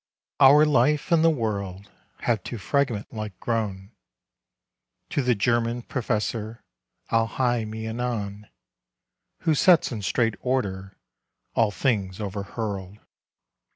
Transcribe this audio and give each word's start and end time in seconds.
Our 0.39 0.65
life 0.65 1.11
and 1.11 1.23
the 1.23 1.29
world 1.29 1.91
have 2.21 2.43
too 2.43 2.57
fragment 2.57 3.13
like 3.13 3.39
grown; 3.39 3.91
To 5.11 5.21
the 5.21 5.35
German 5.35 5.83
Professor 5.83 6.63
I'll 7.11 7.27
hie 7.27 7.65
me 7.65 7.85
anon 7.85 8.47
Who 9.41 9.53
sets 9.53 9.91
in 9.91 10.01
straight 10.01 10.37
order 10.41 10.97
all 11.53 11.69
things 11.69 12.17
overhurled. 12.17 12.97